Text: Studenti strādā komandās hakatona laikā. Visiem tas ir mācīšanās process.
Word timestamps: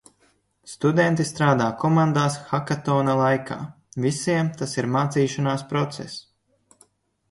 Studenti 0.69 1.25
strādā 1.31 1.67
komandās 1.83 2.39
hakatona 2.53 3.17
laikā. 3.23 3.61
Visiem 4.09 4.53
tas 4.61 4.77
ir 4.83 4.93
mācīšanās 5.01 5.71
process. 5.73 6.23